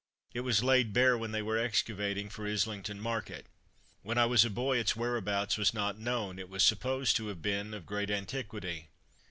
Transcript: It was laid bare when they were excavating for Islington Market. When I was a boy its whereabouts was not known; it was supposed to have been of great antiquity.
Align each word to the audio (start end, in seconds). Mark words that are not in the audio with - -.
It 0.33 0.39
was 0.39 0.63
laid 0.63 0.93
bare 0.93 1.15
when 1.15 1.31
they 1.31 1.43
were 1.43 1.59
excavating 1.59 2.27
for 2.27 2.47
Islington 2.47 2.99
Market. 2.99 3.45
When 4.01 4.17
I 4.17 4.25
was 4.25 4.43
a 4.43 4.49
boy 4.49 4.79
its 4.79 4.95
whereabouts 4.95 5.59
was 5.59 5.75
not 5.75 5.99
known; 5.99 6.39
it 6.39 6.49
was 6.49 6.63
supposed 6.63 7.15
to 7.17 7.27
have 7.27 7.43
been 7.43 7.71
of 7.75 7.85
great 7.85 8.09
antiquity. 8.09 8.87